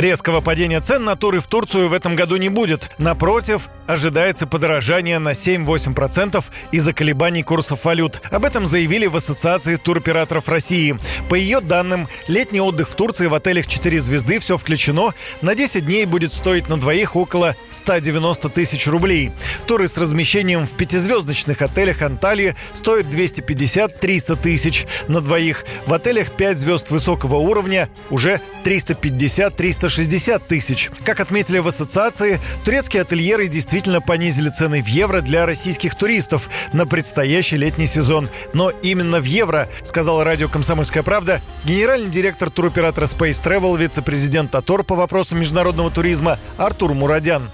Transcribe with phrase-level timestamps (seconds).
[0.00, 2.90] Резкого падения цен на туры в Турцию в этом году не будет.
[2.96, 6.42] Напротив, ожидается подорожание на 7-8%
[6.72, 8.22] из-за колебаний курсов валют.
[8.30, 10.96] Об этом заявили в Ассоциации туроператоров России.
[11.28, 15.10] По ее данным, летний отдых в Турции в отелях 4 звезды, все включено,
[15.42, 19.32] на 10 дней будет стоить на двоих около 190 тысяч рублей.
[19.66, 25.66] Туры с размещением в пятизвездочных отелях Анталии стоят 250-300 тысяч на двоих.
[25.86, 29.89] В отелях 5 звезд высокого уровня уже 350-360
[30.38, 30.90] тысяч.
[31.04, 36.86] Как отметили в ассоциации, турецкие ательеры действительно понизили цены в евро для российских туристов на
[36.86, 38.28] предстоящий летний сезон.
[38.52, 44.84] Но именно в евро, сказал радио «Комсомольская правда» генеральный директор туроператора Space Travel, вице-президент АТОР
[44.84, 47.50] по вопросам международного туризма Артур Мурадян.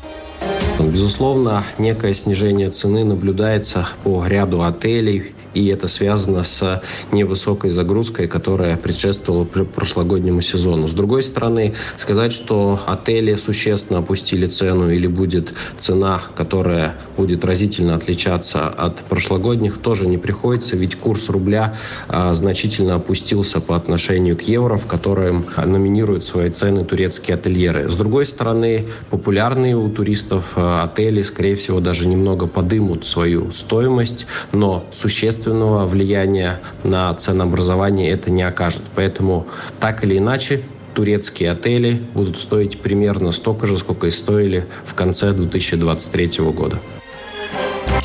[0.78, 8.76] Безусловно, некое снижение цены наблюдается по ряду отелей, и это связано с невысокой загрузкой, которая
[8.76, 10.86] предшествовала прошлогоднему сезону.
[10.86, 17.94] С другой стороны, сказать, что отели существенно опустили цену или будет цена, которая будет разительно
[17.94, 21.74] отличаться от прошлогодних, тоже не приходится, ведь курс рубля
[22.08, 27.88] а, значительно опустился по отношению к евро, в котором номинируют свои цены турецкие ательеры.
[27.88, 34.26] С другой стороны, популярные у туристов а, отели, скорее всего, даже немного подымут свою стоимость,
[34.52, 38.82] но существенно существенного влияния на ценообразование это не окажет.
[38.96, 39.46] Поэтому
[39.78, 40.60] так или иначе
[40.92, 46.78] турецкие отели будут стоить примерно столько же, сколько и стоили в конце 2023 года.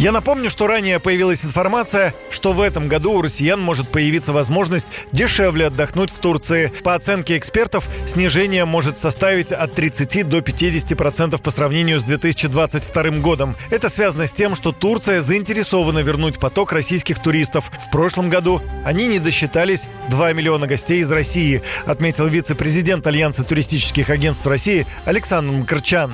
[0.02, 4.88] Я напомню, что ранее появилась информация, что в этом году у россиян может появиться возможность
[5.12, 6.72] дешевле отдохнуть в Турции.
[6.84, 13.20] По оценке экспертов, снижение может составить от 30 до 50% процентов по сравнению с 2022
[13.20, 13.56] годом.
[13.70, 17.72] Это связано с тем, что Турция заинтересована вернуть поток российских туристов.
[17.88, 24.10] В прошлом году они не досчитались 2 миллиона гостей из России, отметил вице-президент Альянса туристических
[24.10, 26.12] агентств России Александр Мкрчан.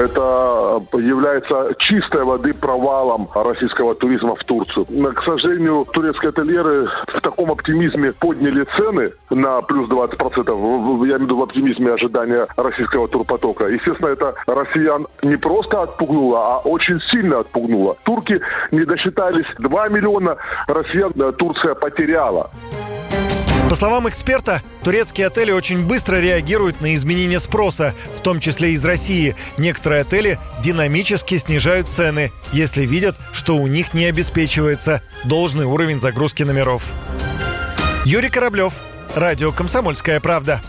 [0.00, 4.86] Это является чистой воды провалом российского туризма в Турцию.
[4.86, 11.06] К сожалению, турецкие ательеры в таком оптимизме подняли цены на плюс 20%.
[11.06, 13.66] Я имею в виду в оптимизме ожидания российского турпотока.
[13.66, 17.96] Естественно, это россиян не просто отпугнуло, а очень сильно отпугнуло.
[18.02, 18.40] Турки
[18.70, 22.50] не досчитались 2 миллиона россиян Турция потеряла.
[23.70, 28.84] По словам эксперта, турецкие отели очень быстро реагируют на изменения спроса, в том числе из
[28.84, 29.36] России.
[29.58, 36.42] Некоторые отели динамически снижают цены, если видят, что у них не обеспечивается должный уровень загрузки
[36.42, 36.84] номеров.
[38.04, 38.72] Юрий Кораблев,
[39.14, 40.60] Радио «Комсомольская правда».